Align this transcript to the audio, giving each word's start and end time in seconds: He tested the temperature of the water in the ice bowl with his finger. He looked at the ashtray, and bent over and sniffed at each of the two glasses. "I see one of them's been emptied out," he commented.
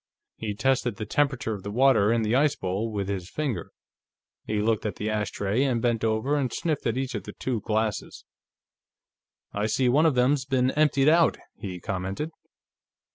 He 0.37 0.55
tested 0.55 0.95
the 0.95 1.05
temperature 1.05 1.53
of 1.53 1.61
the 1.61 1.69
water 1.69 2.11
in 2.11 2.23
the 2.23 2.33
ice 2.33 2.55
bowl 2.55 2.91
with 2.91 3.07
his 3.07 3.29
finger. 3.29 3.71
He 4.47 4.59
looked 4.59 4.83
at 4.83 4.95
the 4.95 5.11
ashtray, 5.11 5.61
and 5.61 5.79
bent 5.79 6.03
over 6.03 6.37
and 6.37 6.51
sniffed 6.51 6.87
at 6.87 6.97
each 6.97 7.13
of 7.13 7.25
the 7.25 7.33
two 7.33 7.61
glasses. 7.61 8.25
"I 9.53 9.67
see 9.67 9.89
one 9.89 10.07
of 10.07 10.15
them's 10.15 10.43
been 10.45 10.71
emptied 10.71 11.07
out," 11.07 11.37
he 11.55 11.79
commented. 11.79 12.31